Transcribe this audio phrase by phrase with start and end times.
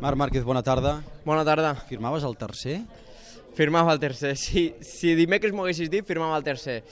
[0.00, 1.02] Marc Márquez, bona tarda.
[1.24, 1.74] Bona tarda.
[1.88, 2.80] Firmaves el tercer?
[3.54, 4.36] Firmava el tercer.
[4.36, 6.82] Si, si dimecres m'ho haguessis dit, firmava el tercer.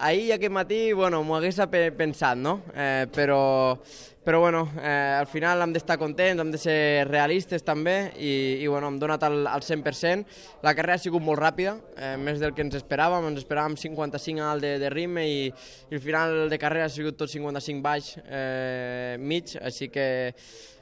[0.00, 2.54] Ahir i aquest matí, bueno, m'ho hagués pe- pensat, no?
[2.72, 3.74] Eh, però,
[4.24, 6.78] però bueno, eh, al final hem d'estar contents, hem de ser
[7.10, 8.30] realistes també i,
[8.62, 10.24] i bueno, hem donat el, el 100%.
[10.64, 14.46] La carrera ha sigut molt ràpida, eh, més del que ens esperàvem, ens esperàvem 55
[14.54, 15.48] alt de, de ritme i,
[15.90, 20.06] i el final de carrera ha sigut tot 55 baix, eh, mig, així que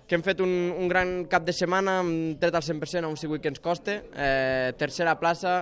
[0.09, 3.21] que hem fet un, un gran cap de setmana, hem tret al 100% a un
[3.21, 5.61] circuit que ens costa, eh, tercera plaça,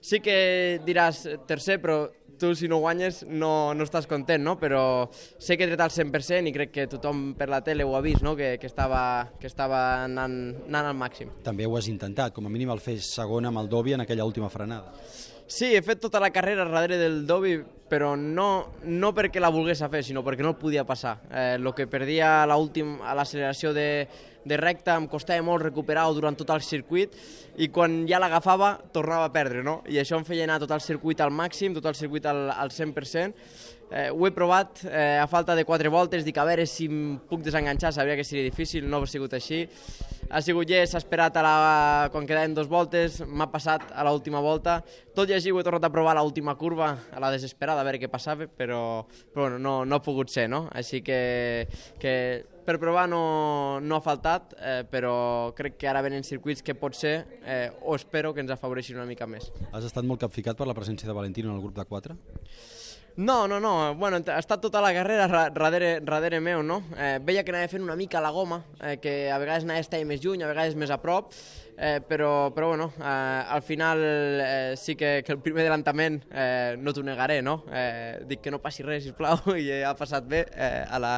[0.00, 2.04] sí que diràs tercer, però
[2.40, 4.56] tu si no guanyes no, no estàs content, no?
[4.58, 7.92] però sé que he tret al 100% i crec que tothom per la tele ho
[7.98, 8.32] ha vist, no?
[8.38, 9.02] que, que estava,
[9.38, 10.38] que estava anant,
[10.70, 11.34] anant al màxim.
[11.44, 14.24] També ho has intentat, com a mínim el fes segon amb el Dobby en aquella
[14.24, 14.94] última frenada.
[15.50, 17.56] Sí, he fet tota la carrera darrere del Dobby,
[17.90, 21.16] però no, no perquè la volgués fer, sinó perquè no podia passar.
[21.26, 24.06] Eh, el que perdia a l'últim- a l'acceleració de,
[24.44, 27.16] de recta em costava molt recuperar-ho durant tot el circuit
[27.60, 29.80] i quan ja l'agafava tornava a perdre, no?
[29.88, 32.72] I això em feia anar tot el circuit al màxim, tot el circuit al, al
[32.72, 33.34] 100%.
[33.90, 37.16] Eh, ho he provat eh, a falta de quatre voltes, dic a veure si em
[37.26, 39.64] puc desenganxar, sabia que seria difícil, no ha sigut així.
[40.30, 41.54] Ha sigut llest, s'ha esperat a la...
[42.14, 44.78] quan quedaven dos voltes, m'ha passat a l'última volta.
[45.16, 47.88] Tot i així ho he tornat a provar a l'última curva, a la desesperada, a
[47.88, 49.02] veure què passava, però,
[49.34, 50.68] però no, no ha pogut ser, no?
[50.70, 51.66] Així que,
[51.98, 52.14] que
[52.70, 57.16] per provar no, no ha faltat, eh, però crec que ara venen circuits que potser,
[57.42, 59.48] eh, o espero que ens afavoreixin una mica més.
[59.74, 62.14] Has estat molt capficat per la presència de Valentino en el grup de 4?
[63.16, 63.72] No, no, no.
[63.98, 66.78] Bueno, ha estat tota la carrera ra- darrere, darrere meu, no?
[66.96, 69.84] Eh, veia que anava fent una mica la goma, eh, que a vegades anava a
[69.84, 71.34] estar més lluny, a vegades més a prop,
[71.80, 76.76] eh, però, però bueno, eh, al final eh, sí que, que el primer adelantament eh,
[76.78, 77.64] no t'ho negaré, no?
[77.72, 81.14] Eh, dic que no passi res, sisplau, i ha passat bé, eh, a la,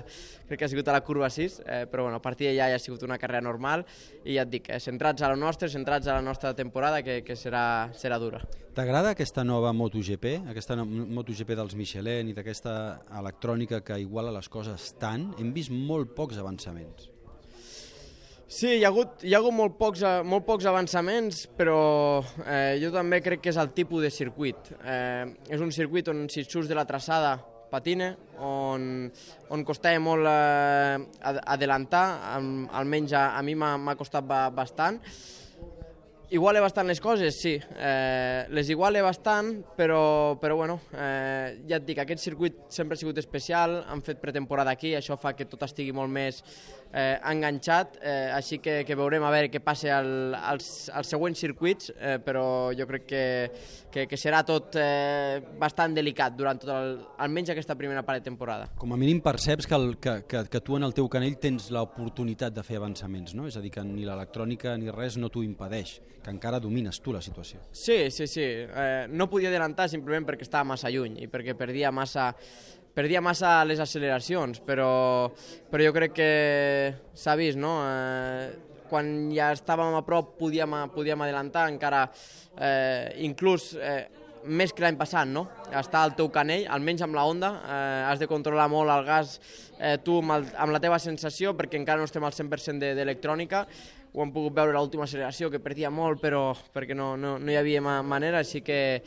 [0.47, 2.79] crec que ha sigut a la curva 6, eh, però bueno, a partir d'allà ja
[2.79, 3.83] ha sigut una carrera normal
[4.25, 7.21] i ja et dic, eh, centrats a la nostra, centrats a la nostra temporada, que,
[7.27, 8.41] que serà, serà dura.
[8.73, 12.77] T'agrada aquesta nova MotoGP, aquesta no- MotoGP dels Michelin i d'aquesta
[13.19, 15.35] electrònica que iguala les coses tant?
[15.42, 17.11] Hem vist molt pocs avançaments.
[18.62, 21.78] Sí, hi ha hagut, hi ha hagut molt, pocs, molt pocs avançaments, però
[22.46, 24.68] eh, jo també crec que és el tipus de circuit.
[24.86, 27.33] Eh, és un circuit on si surts de la traçada
[27.73, 28.84] patina, on,
[29.50, 30.95] on costava molt eh,
[31.33, 32.05] ad- adelantar,
[32.36, 35.00] almenys a, a mi m'ha costat ba, bastant.
[36.33, 37.59] Iguale bastant les coses, sí.
[37.61, 43.01] Eh, les iguale bastant, però, però bueno, eh, ja et dic, aquest circuit sempre ha
[43.01, 46.41] sigut especial, han fet pretemporada aquí, això fa que tot estigui molt més
[46.92, 51.41] eh, enganxat, eh, així que, que veurem a veure què passa al, als, als següents
[51.45, 52.45] circuits, eh, però
[52.77, 53.25] jo crec que,
[53.92, 58.31] que, que serà tot eh, bastant delicat durant tot el, almenys aquesta primera part de
[58.31, 58.71] temporada.
[58.81, 61.69] Com a mínim perceps que, el, que, que, que tu en el teu canell tens
[61.77, 63.48] l'oportunitat de fer avançaments, no?
[63.53, 67.13] És a dir, que ni l'electrònica ni res no t'ho impedeix, que encara domines tu
[67.13, 67.59] la situació.
[67.73, 68.45] Sí, sí, sí.
[68.45, 72.31] Eh, no podia adelantar simplement perquè estava massa lluny i perquè perdia massa,
[72.95, 75.31] perdia massa les acceleracions, però,
[75.71, 76.31] però jo crec que
[77.15, 77.75] s'ha vist, no?
[77.89, 78.51] Eh,
[78.93, 82.03] quan ja estàvem a prop podíem, podíem adelantar, encara
[82.61, 84.03] eh, inclús eh,
[84.45, 85.47] més que l'any passat, no?
[85.71, 89.39] Està al teu canell, almenys amb la Honda, eh, has de controlar molt el gas
[89.79, 92.93] eh, tu amb, el, amb la teva sensació, perquè encara no estem al 100% de-
[92.99, 93.65] d'electrònica,
[94.12, 97.52] ho hem pogut veure a l'última acceleració, que perdia molt, però perquè no, no, no
[97.52, 99.00] hi havia ma manera, així que,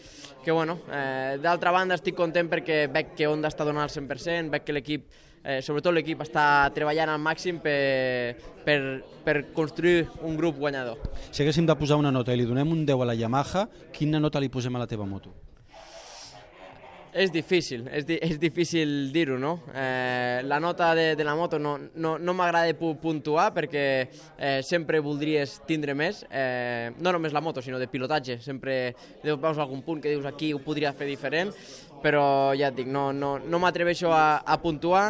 [0.43, 4.49] que bueno, eh, d'altra banda estic content perquè veig que Honda està donant el 100%,
[4.53, 5.05] veig que l'equip,
[5.43, 8.33] eh, sobretot l'equip, està treballant al màxim per,
[8.66, 8.79] per,
[9.27, 10.97] per construir un grup guanyador.
[11.29, 14.22] Si haguéssim de posar una nota i li donem un 10 a la Yamaha, quina
[14.22, 15.37] nota li posem a la teva moto?
[17.16, 19.53] És difícil, és, di és difícil dir-ho, no?
[19.72, 24.59] Eh, la nota de, de la moto no, no, no m'agrada pu puntuar perquè eh,
[24.68, 28.42] sempre voldries tindre més, eh, no només la moto, sinó de pilotatge.
[28.44, 28.76] Sempre
[29.24, 31.56] veus algun punt que dius aquí ho podria fer diferent,
[32.05, 35.07] però ja et dic, no, no, no m'atreveixo a, a puntuar.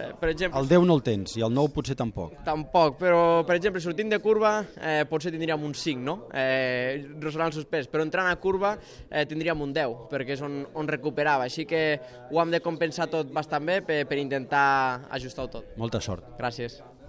[0.00, 2.38] Eh, per exemple, El 10 no el tens i el 9 potser tampoc.
[2.46, 6.16] Tampoc, però per exemple sortint de curva eh, potser tindríem un 5, no?
[6.32, 10.88] Eh, el suspès, però entrant a curva eh, tindríem un 10, perquè és on, on
[10.88, 11.82] recuperava, així que
[12.30, 15.76] ho hem de compensar tot bastant bé per, per intentar ajustar-ho tot.
[15.80, 16.32] Molta sort.
[16.40, 16.80] Gràcies.